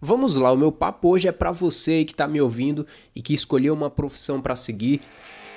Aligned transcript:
Vamos 0.00 0.36
lá, 0.36 0.52
o 0.52 0.56
meu 0.58 0.70
papo 0.70 1.08
hoje 1.08 1.26
é 1.26 1.32
para 1.32 1.50
você 1.50 2.04
que 2.04 2.12
está 2.12 2.28
me 2.28 2.38
ouvindo 2.38 2.86
e 3.14 3.22
que 3.22 3.32
escolheu 3.32 3.72
uma 3.72 3.88
profissão 3.88 4.42
para 4.42 4.54
seguir. 4.54 5.00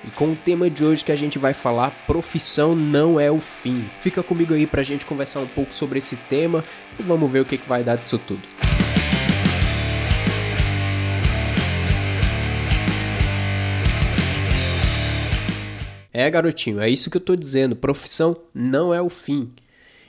E 0.05 0.09
com 0.11 0.31
o 0.31 0.35
tema 0.35 0.69
de 0.69 0.85
hoje 0.85 1.03
que 1.03 1.11
a 1.11 1.15
gente 1.15 1.37
vai 1.37 1.53
falar, 1.53 1.91
profissão 2.07 2.73
não 2.73 3.19
é 3.19 3.29
o 3.29 3.41
fim. 3.41 3.89
Fica 3.99 4.23
comigo 4.23 4.53
aí 4.53 4.65
pra 4.65 4.81
gente 4.81 5.05
conversar 5.05 5.41
um 5.41 5.47
pouco 5.47 5.75
sobre 5.75 5.97
esse 5.97 6.15
tema 6.15 6.63
e 6.97 7.03
vamos 7.03 7.29
ver 7.29 7.41
o 7.41 7.45
que, 7.45 7.57
que 7.57 7.67
vai 7.67 7.83
dar 7.83 7.97
disso 7.97 8.17
tudo. 8.17 8.41
É, 16.13 16.29
garotinho, 16.29 16.79
é 16.79 16.89
isso 16.89 17.11
que 17.11 17.17
eu 17.17 17.21
tô 17.21 17.35
dizendo. 17.35 17.75
Profissão 17.75 18.37
não 18.53 18.93
é 18.93 19.01
o 19.01 19.09
fim. 19.09 19.51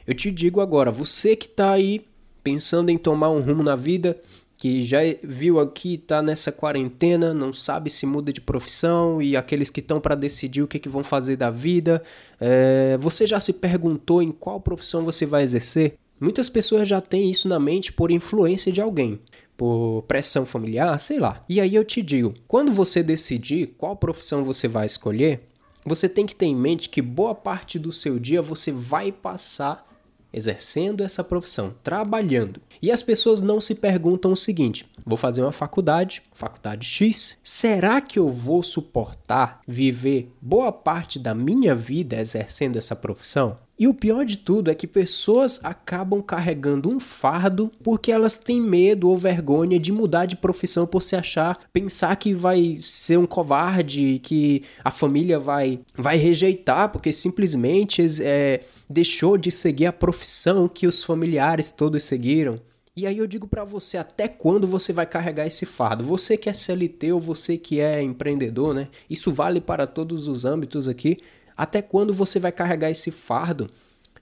Eu 0.06 0.14
te 0.14 0.30
digo 0.30 0.60
agora, 0.60 0.92
você 0.92 1.34
que 1.34 1.48
tá 1.48 1.72
aí 1.72 2.04
pensando 2.42 2.90
em 2.90 2.98
tomar 2.98 3.30
um 3.30 3.40
rumo 3.40 3.62
na 3.62 3.76
vida, 3.76 4.16
que 4.60 4.82
já 4.82 4.98
viu 5.22 5.58
aqui, 5.58 5.96
tá 5.96 6.20
nessa 6.20 6.52
quarentena, 6.52 7.32
não 7.32 7.50
sabe 7.50 7.88
se 7.88 8.04
muda 8.04 8.30
de 8.30 8.42
profissão 8.42 9.22
e 9.22 9.34
aqueles 9.34 9.70
que 9.70 9.80
estão 9.80 9.98
para 9.98 10.14
decidir 10.14 10.62
o 10.62 10.68
que, 10.68 10.78
que 10.78 10.88
vão 10.88 11.02
fazer 11.02 11.36
da 11.36 11.50
vida, 11.50 12.02
é, 12.38 12.98
você 13.00 13.26
já 13.26 13.40
se 13.40 13.54
perguntou 13.54 14.20
em 14.20 14.30
qual 14.30 14.60
profissão 14.60 15.02
você 15.02 15.24
vai 15.24 15.42
exercer? 15.42 15.94
Muitas 16.20 16.50
pessoas 16.50 16.86
já 16.86 17.00
têm 17.00 17.30
isso 17.30 17.48
na 17.48 17.58
mente 17.58 17.90
por 17.90 18.10
influência 18.10 18.70
de 18.70 18.82
alguém, 18.82 19.18
por 19.56 20.02
pressão 20.02 20.44
familiar, 20.44 21.00
sei 21.00 21.18
lá. 21.18 21.42
E 21.48 21.58
aí 21.58 21.74
eu 21.74 21.82
te 21.82 22.02
digo, 22.02 22.34
quando 22.46 22.70
você 22.70 23.02
decidir 23.02 23.74
qual 23.78 23.96
profissão 23.96 24.44
você 24.44 24.68
vai 24.68 24.84
escolher, 24.84 25.40
você 25.86 26.06
tem 26.06 26.26
que 26.26 26.36
ter 26.36 26.44
em 26.44 26.54
mente 26.54 26.90
que 26.90 27.00
boa 27.00 27.34
parte 27.34 27.78
do 27.78 27.90
seu 27.90 28.18
dia 28.18 28.42
você 28.42 28.70
vai 28.70 29.10
passar 29.10 29.89
exercendo 30.32 31.02
essa 31.02 31.22
profissão, 31.22 31.74
trabalhando. 31.82 32.60
E 32.82 32.90
as 32.90 33.02
pessoas 33.02 33.40
não 33.40 33.60
se 33.60 33.74
perguntam 33.74 34.32
o 34.32 34.36
seguinte: 34.36 34.89
vou 35.04 35.16
fazer 35.16 35.42
uma 35.42 35.52
faculdade, 35.52 36.22
faculdade 36.32 36.86
X, 36.86 37.38
será 37.42 38.00
que 38.00 38.18
eu 38.18 38.30
vou 38.30 38.62
suportar 38.62 39.60
viver 39.66 40.32
boa 40.40 40.72
parte 40.72 41.18
da 41.18 41.34
minha 41.34 41.74
vida 41.74 42.20
exercendo 42.20 42.76
essa 42.76 42.96
profissão? 42.96 43.56
E 43.80 43.88
o 43.88 43.94
pior 43.94 44.26
de 44.26 44.36
tudo 44.36 44.70
é 44.70 44.74
que 44.74 44.86
pessoas 44.86 45.58
acabam 45.64 46.20
carregando 46.20 46.94
um 46.94 47.00
fardo 47.00 47.70
porque 47.82 48.12
elas 48.12 48.36
têm 48.36 48.60
medo 48.60 49.08
ou 49.08 49.16
vergonha 49.16 49.80
de 49.80 49.90
mudar 49.90 50.26
de 50.26 50.36
profissão 50.36 50.86
por 50.86 51.02
se 51.02 51.16
achar, 51.16 51.58
pensar 51.72 52.14
que 52.16 52.34
vai 52.34 52.78
ser 52.82 53.18
um 53.18 53.24
covarde, 53.24 54.20
que 54.22 54.64
a 54.84 54.90
família 54.90 55.40
vai, 55.40 55.80
vai 55.96 56.18
rejeitar 56.18 56.90
porque 56.90 57.10
simplesmente 57.10 58.02
é, 58.22 58.60
deixou 58.86 59.38
de 59.38 59.50
seguir 59.50 59.86
a 59.86 59.92
profissão 59.94 60.68
que 60.68 60.86
os 60.86 61.02
familiares 61.02 61.70
todos 61.70 62.04
seguiram. 62.04 62.58
E 62.96 63.06
aí 63.06 63.18
eu 63.18 63.26
digo 63.26 63.46
para 63.46 63.64
você, 63.64 63.96
até 63.96 64.26
quando 64.26 64.66
você 64.66 64.92
vai 64.92 65.06
carregar 65.06 65.46
esse 65.46 65.64
fardo? 65.64 66.02
Você 66.04 66.36
que 66.36 66.48
é 66.48 66.52
CLT 66.52 67.12
ou 67.12 67.20
você 67.20 67.56
que 67.56 67.80
é 67.80 68.02
empreendedor, 68.02 68.74
né? 68.74 68.88
Isso 69.08 69.32
vale 69.32 69.60
para 69.60 69.86
todos 69.86 70.26
os 70.26 70.44
âmbitos 70.44 70.88
aqui. 70.88 71.16
Até 71.56 71.80
quando 71.80 72.12
você 72.12 72.40
vai 72.40 72.50
carregar 72.50 72.90
esse 72.90 73.10
fardo 73.10 73.68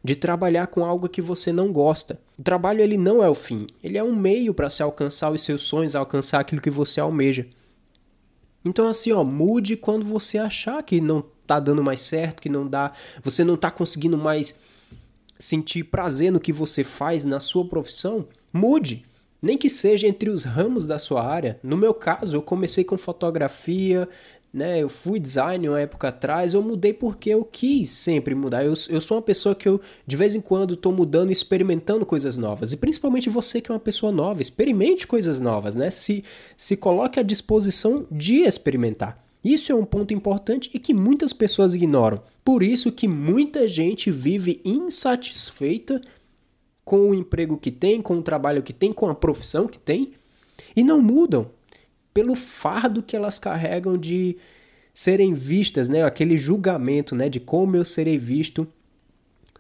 de 0.05 0.15
trabalhar 0.15 0.67
com 0.67 0.85
algo 0.85 1.09
que 1.09 1.23
você 1.23 1.51
não 1.51 1.73
gosta? 1.73 2.21
O 2.39 2.43
trabalho 2.43 2.81
ele 2.81 2.99
não 2.99 3.23
é 3.23 3.29
o 3.29 3.35
fim, 3.35 3.67
ele 3.83 3.99
é 3.99 4.05
um 4.05 4.15
meio 4.15 4.53
para 4.53 4.71
se 4.71 4.83
alcançar 4.83 5.31
os 5.31 5.41
seus 5.41 5.63
sonhos, 5.63 5.97
alcançar 5.97 6.41
aquilo 6.41 6.61
que 6.61 6.71
você 6.71 7.01
almeja. 7.01 7.47
Então 8.65 8.89
assim, 8.89 9.13
ó, 9.13 9.25
mude 9.25 9.77
quando 9.77 10.05
você 10.05 10.37
achar 10.37 10.83
que 10.83 11.01
não 11.01 11.25
tá 11.47 11.59
dando 11.59 11.83
mais 11.83 12.01
certo, 12.01 12.43
que 12.43 12.49
não 12.49 12.67
dá, 12.67 12.93
você 13.23 13.43
não 13.43 13.57
tá 13.57 13.71
conseguindo 13.71 14.19
mais 14.19 14.55
sentir 15.39 15.85
prazer 15.85 16.31
no 16.31 16.41
que 16.41 16.53
você 16.53 16.85
faz 16.85 17.25
na 17.25 17.41
sua 17.41 17.67
profissão, 17.67 18.27
mude. 18.53 19.03
Nem 19.41 19.57
que 19.57 19.71
seja 19.71 20.09
entre 20.09 20.31
os 20.31 20.43
ramos 20.43 20.87
da 20.87 20.99
sua 20.99 21.25
área. 21.25 21.61
No 21.63 21.77
meu 21.77 21.95
caso, 21.95 22.37
eu 22.37 22.43
comecei 22.43 22.83
com 22.83 22.99
fotografia, 22.99 24.09
né? 24.53 24.83
Eu 24.83 24.89
fui 24.89 25.21
designer 25.21 25.69
uma 25.69 25.81
época 25.81 26.09
atrás, 26.09 26.55
eu 26.55 26.63
mudei 26.63 26.93
porque 26.93 27.31
eu 27.31 27.45
quis 27.45 27.91
sempre 27.91 28.35
mudar. 28.35 28.65
Eu, 28.65 28.75
eu 28.89 29.01
sou 29.01 29.17
uma 29.17 29.23
pessoa 29.23 29.55
que 29.55 29.69
eu, 29.69 29.81
de 30.07 30.17
vez 30.17 30.35
em 30.35 30.41
quando, 30.41 30.75
estou 30.75 30.93
mudando 30.93 31.29
e 31.29 31.33
experimentando 31.33 32.05
coisas 32.05 32.37
novas. 32.37 32.73
E 32.73 32.77
principalmente 32.77 33.31
você 33.31 33.61
que 33.61 33.71
é 33.71 33.75
uma 33.75 33.81
pessoa 33.81 34.11
nova, 34.11 34.43
experimente 34.43 35.07
coisas 35.07 35.39
novas, 35.39 35.75
né? 35.75 35.91
Se, 35.91 36.25
se 36.57 36.77
coloque 36.77 37.21
à 37.21 37.23
disposição 37.23 38.07
de 38.11 38.39
experimentar. 38.41 39.23
Isso 39.45 39.71
é 39.71 39.75
um 39.75 39.85
ponto 39.85 40.13
importante 40.13 40.69
e 40.75 40.79
que 40.79 40.93
muitas 40.93 41.33
pessoas 41.33 41.75
ignoram. 41.75 42.21
Por 42.45 42.63
isso 42.63 42.91
que 42.91 43.07
muita 43.07 43.69
gente 43.69 44.11
vive 44.11 44.61
insatisfeita 44.65 46.01
com 46.89 47.11
o 47.11 47.15
emprego 47.15 47.59
que 47.59 47.71
tem, 47.71 48.01
com 48.01 48.17
o 48.17 48.23
trabalho 48.23 48.63
que 48.63 48.73
tem, 48.73 48.95
com 48.95 49.11
a 49.11 49.15
profissão 49.15 49.69
que 49.69 49.79
tem 49.79 50.15
e 50.75 50.83
não 50.83 51.03
mudam 51.03 51.51
pelo 52.15 52.35
fardo 52.35 53.03
que 53.03 53.15
elas 53.15 53.39
carregam 53.39 53.99
de 53.99 54.39
serem 54.95 55.35
vistas, 55.35 55.87
né? 55.87 56.03
Aquele 56.03 56.39
julgamento, 56.39 57.15
né? 57.15 57.29
De 57.29 57.39
como 57.39 57.77
eu 57.77 57.85
serei 57.85 58.17
visto 58.17 58.67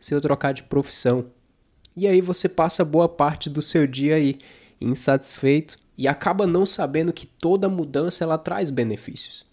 se 0.00 0.15
eu 0.15 0.22
trocar 0.22 0.53
de 0.53 0.62
profissão. 0.62 1.27
E 1.94 2.06
aí 2.06 2.22
você 2.22 2.49
passa 2.49 2.83
boa 2.83 3.11
parte 3.11 3.50
do 3.50 3.60
seu 3.60 3.87
dia 3.87 4.15
aí 4.15 4.39
insatisfeito 4.81 5.77
e 5.99 6.09
acaba 6.09 6.47
não 6.47 6.65
sabendo 6.65 7.12
que 7.12 7.27
toda 7.27 7.69
mudança 7.69 8.25
ela 8.25 8.39
traz 8.39 8.71
benefícios. 8.71 9.45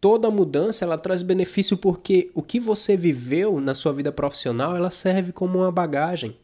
Toda 0.00 0.30
mudança 0.30 0.84
ela 0.84 0.96
traz 0.96 1.20
benefício 1.20 1.76
porque 1.76 2.30
o 2.32 2.42
que 2.42 2.60
você 2.60 2.96
viveu 2.96 3.60
na 3.60 3.74
sua 3.74 3.92
vida 3.92 4.12
profissional 4.12 4.76
ela 4.76 4.90
serve 4.92 5.32
como 5.32 5.58
uma 5.58 5.72
bagagem. 5.72 6.38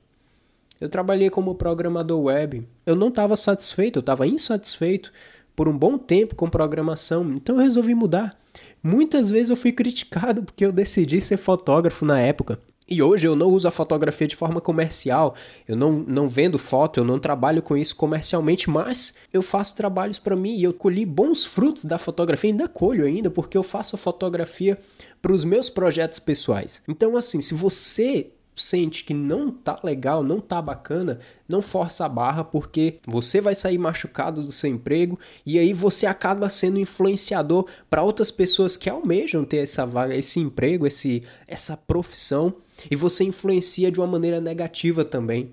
Eu 0.82 0.88
trabalhei 0.88 1.30
como 1.30 1.54
programador 1.54 2.20
web. 2.20 2.66
Eu 2.84 2.96
não 2.96 3.06
estava 3.06 3.36
satisfeito, 3.36 4.00
eu 4.00 4.00
estava 4.00 4.26
insatisfeito 4.26 5.12
por 5.54 5.68
um 5.68 5.78
bom 5.78 5.96
tempo 5.96 6.34
com 6.34 6.50
programação, 6.50 7.24
então 7.36 7.54
eu 7.54 7.62
resolvi 7.62 7.94
mudar. 7.94 8.36
Muitas 8.82 9.30
vezes 9.30 9.50
eu 9.50 9.54
fui 9.54 9.70
criticado 9.72 10.42
porque 10.42 10.66
eu 10.66 10.72
decidi 10.72 11.20
ser 11.20 11.36
fotógrafo 11.36 12.04
na 12.04 12.18
época. 12.18 12.58
E 12.88 13.00
hoje 13.00 13.28
eu 13.28 13.36
não 13.36 13.46
uso 13.46 13.68
a 13.68 13.70
fotografia 13.70 14.26
de 14.26 14.34
forma 14.34 14.60
comercial, 14.60 15.36
eu 15.68 15.76
não, 15.76 15.92
não 15.92 16.26
vendo 16.26 16.58
foto, 16.58 16.98
eu 16.98 17.04
não 17.04 17.20
trabalho 17.20 17.62
com 17.62 17.76
isso 17.76 17.94
comercialmente, 17.94 18.68
mas 18.68 19.14
eu 19.32 19.40
faço 19.40 19.76
trabalhos 19.76 20.18
para 20.18 20.34
mim 20.34 20.56
e 20.56 20.64
eu 20.64 20.72
colhi 20.72 21.06
bons 21.06 21.44
frutos 21.44 21.84
da 21.84 21.96
fotografia, 21.96 22.50
ainda 22.50 22.66
colho 22.66 23.06
ainda, 23.06 23.30
porque 23.30 23.56
eu 23.56 23.62
faço 23.62 23.96
fotografia 23.96 24.76
para 25.22 25.32
os 25.32 25.44
meus 25.44 25.70
projetos 25.70 26.18
pessoais. 26.18 26.82
Então, 26.88 27.16
assim, 27.16 27.40
se 27.40 27.54
você 27.54 28.32
sente 28.54 29.04
que 29.04 29.14
não 29.14 29.50
tá 29.50 29.78
legal, 29.82 30.22
não 30.22 30.40
tá 30.40 30.60
bacana, 30.60 31.18
não 31.48 31.62
força 31.62 32.04
a 32.04 32.08
barra 32.08 32.44
porque 32.44 32.98
você 33.06 33.40
vai 33.40 33.54
sair 33.54 33.78
machucado 33.78 34.42
do 34.42 34.52
seu 34.52 34.70
emprego 34.70 35.18
e 35.44 35.58
aí 35.58 35.72
você 35.72 36.06
acaba 36.06 36.48
sendo 36.48 36.78
influenciador 36.78 37.66
para 37.88 38.02
outras 38.02 38.30
pessoas 38.30 38.76
que 38.76 38.90
almejam 38.90 39.44
ter 39.44 39.58
essa 39.58 39.86
vaga, 39.86 40.14
esse 40.14 40.38
emprego, 40.38 40.86
esse 40.86 41.22
essa 41.46 41.76
profissão 41.76 42.54
e 42.90 42.96
você 42.96 43.24
influencia 43.24 43.90
de 43.90 44.00
uma 44.00 44.06
maneira 44.06 44.40
negativa 44.40 45.04
também. 45.04 45.52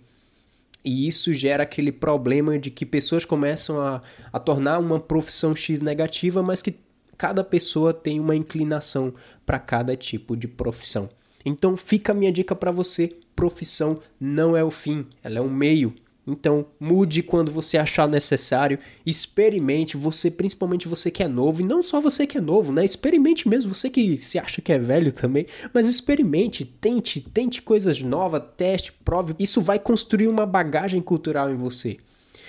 E 0.83 1.07
isso 1.07 1.33
gera 1.33 1.63
aquele 1.63 1.91
problema 1.91 2.57
de 2.57 2.71
que 2.71 2.85
pessoas 2.85 3.25
começam 3.25 3.81
a, 3.81 4.01
a 4.31 4.39
tornar 4.39 4.79
uma 4.79 4.99
profissão 4.99 5.55
X 5.55 5.81
negativa, 5.81 6.41
mas 6.41 6.61
que 6.61 6.75
cada 7.17 7.43
pessoa 7.43 7.93
tem 7.93 8.19
uma 8.19 8.35
inclinação 8.35 9.13
para 9.45 9.59
cada 9.59 9.95
tipo 9.95 10.37
de 10.37 10.47
profissão. 10.47 11.09
Então 11.45 11.75
fica 11.77 12.11
a 12.11 12.15
minha 12.15 12.31
dica 12.31 12.55
para 12.55 12.71
você: 12.71 13.15
profissão 13.35 13.99
não 14.19 14.55
é 14.55 14.63
o 14.63 14.71
fim, 14.71 15.05
ela 15.23 15.39
é 15.39 15.41
um 15.41 15.49
meio. 15.49 15.93
Então, 16.27 16.67
mude 16.79 17.23
quando 17.23 17.51
você 17.51 17.77
achar 17.77 18.07
necessário, 18.07 18.77
experimente, 19.03 19.97
você, 19.97 20.29
principalmente 20.29 20.87
você 20.87 21.09
que 21.09 21.23
é 21.23 21.27
novo, 21.27 21.61
e 21.61 21.65
não 21.65 21.81
só 21.81 21.99
você 21.99 22.27
que 22.27 22.37
é 22.37 22.41
novo, 22.41 22.71
né? 22.71 22.85
Experimente 22.85 23.49
mesmo, 23.49 23.73
você 23.73 23.89
que 23.89 24.21
se 24.21 24.37
acha 24.37 24.61
que 24.61 24.71
é 24.71 24.77
velho 24.77 25.11
também, 25.11 25.47
mas 25.73 25.89
experimente, 25.89 26.63
tente, 26.63 27.19
tente 27.19 27.61
coisas 27.63 28.03
novas, 28.03 28.43
teste, 28.55 28.93
prove. 28.93 29.33
Isso 29.39 29.59
vai 29.59 29.79
construir 29.79 30.27
uma 30.27 30.45
bagagem 30.45 31.01
cultural 31.01 31.49
em 31.49 31.55
você. 31.55 31.97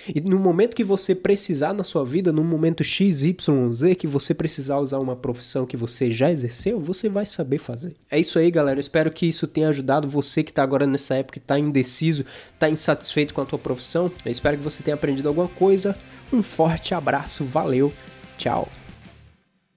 E 0.07 0.21
no 0.21 0.39
momento 0.39 0.75
que 0.75 0.83
você 0.83 1.13
precisar 1.13 1.73
na 1.73 1.83
sua 1.83 2.03
vida, 2.03 2.31
no 2.31 2.43
momento 2.43 2.83
X, 2.83 3.23
Y, 3.23 3.71
Z, 3.71 3.95
que 3.95 4.07
você 4.07 4.33
precisar 4.33 4.77
usar 4.79 4.99
uma 4.99 5.15
profissão 5.15 5.65
que 5.65 5.77
você 5.77 6.11
já 6.11 6.31
exerceu, 6.31 6.79
você 6.79 7.09
vai 7.09 7.25
saber 7.25 7.57
fazer. 7.57 7.93
É 8.09 8.19
isso 8.19 8.39
aí, 8.39 8.49
galera. 8.49 8.79
Espero 8.79 9.11
que 9.11 9.25
isso 9.25 9.47
tenha 9.47 9.69
ajudado 9.69 10.07
você 10.07 10.43
que 10.43 10.51
está 10.51 10.63
agora 10.63 10.87
nessa 10.87 11.15
época 11.15 11.37
e 11.37 11.41
está 11.41 11.59
indeciso, 11.59 12.25
está 12.53 12.69
insatisfeito 12.69 13.33
com 13.33 13.41
a 13.41 13.45
tua 13.45 13.59
profissão. 13.59 14.11
Eu 14.25 14.31
espero 14.31 14.57
que 14.57 14.63
você 14.63 14.83
tenha 14.83 14.95
aprendido 14.95 15.27
alguma 15.27 15.47
coisa. 15.47 15.97
Um 16.31 16.41
forte 16.41 16.93
abraço, 16.93 17.43
valeu, 17.43 17.91
tchau. 18.37 18.80